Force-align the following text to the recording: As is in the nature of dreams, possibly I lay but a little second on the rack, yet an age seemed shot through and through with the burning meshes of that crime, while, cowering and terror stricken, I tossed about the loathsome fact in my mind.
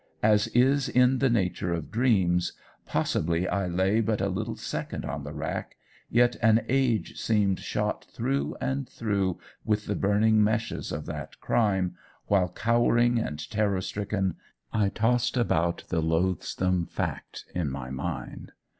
As 0.23 0.47
is 0.47 0.89
in 0.89 1.19
the 1.19 1.29
nature 1.29 1.71
of 1.75 1.91
dreams, 1.91 2.53
possibly 2.87 3.47
I 3.47 3.67
lay 3.67 4.01
but 4.01 4.19
a 4.19 4.29
little 4.29 4.55
second 4.55 5.05
on 5.05 5.23
the 5.23 5.31
rack, 5.31 5.75
yet 6.09 6.35
an 6.41 6.65
age 6.67 7.19
seemed 7.21 7.59
shot 7.59 8.05
through 8.11 8.55
and 8.59 8.89
through 8.89 9.37
with 9.63 9.85
the 9.85 9.93
burning 9.93 10.43
meshes 10.43 10.91
of 10.91 11.05
that 11.05 11.39
crime, 11.39 11.97
while, 12.25 12.49
cowering 12.49 13.19
and 13.19 13.47
terror 13.51 13.79
stricken, 13.81 14.37
I 14.73 14.89
tossed 14.89 15.37
about 15.37 15.83
the 15.89 16.01
loathsome 16.01 16.87
fact 16.87 17.45
in 17.53 17.69
my 17.69 17.91
mind. 17.91 18.53